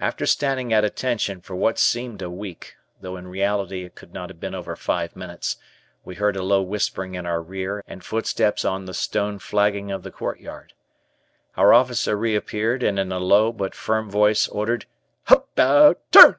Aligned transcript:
After 0.00 0.26
standing 0.26 0.72
at 0.72 0.82
"Attention" 0.84 1.40
for 1.40 1.54
what 1.54 1.78
seemed 1.78 2.20
a 2.20 2.28
week, 2.28 2.74
though 3.00 3.16
in 3.16 3.28
reality 3.28 3.84
it 3.84 3.94
could 3.94 4.12
not 4.12 4.28
have 4.28 4.40
been 4.40 4.56
over 4.56 4.74
five 4.74 5.14
minutes, 5.14 5.56
we 6.04 6.16
heard 6.16 6.34
a 6.34 6.42
low 6.42 6.60
whispering 6.62 7.14
in 7.14 7.26
our 7.26 7.40
rear 7.40 7.84
and 7.86 8.02
footsteps 8.02 8.64
on 8.64 8.86
the 8.86 8.92
stone 8.92 9.38
nagging 9.52 9.92
of 9.92 10.02
the 10.02 10.10
courtyard. 10.10 10.72
Our 11.56 11.72
officer 11.72 12.16
reappeared 12.16 12.82
and 12.82 12.98
in 12.98 13.12
a 13.12 13.20
low, 13.20 13.52
but 13.52 13.72
firm 13.76 14.10
voice, 14.10 14.48
ordered; 14.48 14.84
"About 15.28 16.00
Turn!" 16.10 16.34